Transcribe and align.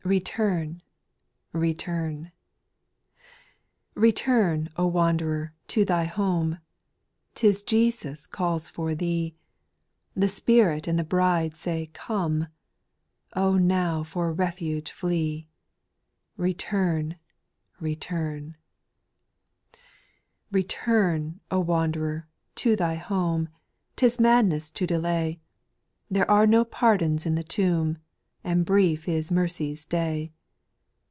Return! 0.03 0.81
return 1.53 2.25
I 2.25 2.33
2. 3.93 4.01
Return, 4.01 4.69
O 4.75 4.87
wanderer, 4.87 5.53
to 5.67 5.85
thy 5.85 6.05
home; 6.05 6.57
'T 7.35 7.47
is 7.47 7.61
Jesus 7.61 8.25
calls 8.25 8.67
for 8.67 8.95
thee; 8.95 9.35
The 10.15 10.27
Spirit 10.27 10.87
and 10.87 10.97
the 10.97 11.03
Bride 11.03 11.55
say 11.55 11.91
come— 11.93 12.47
Oh 13.43 13.57
now 13.57 14.03
for 14.03 14.33
refuge 14.33 14.91
flee! 14.91 15.47
Return! 16.35 17.15
return 17.79 18.55
I 19.71 19.75
8. 19.75 19.77
Return, 20.51 21.39
O 21.51 21.59
wanderer, 21.59 22.27
to 22.55 22.75
thy 22.75 22.95
home; 22.95 23.49
'T 23.95 24.07
is 24.07 24.19
madness 24.19 24.71
to 24.71 24.87
delay; 24.87 25.39
There 26.09 26.29
are 26.29 26.47
no 26.47 26.65
pardons 26.65 27.27
in 27.27 27.35
the 27.35 27.43
tomb, 27.43 27.99
A.nd 28.43 28.65
brief 28.65 29.07
is 29.07 29.29
mercy's 29.29 29.85
day. 29.85 30.31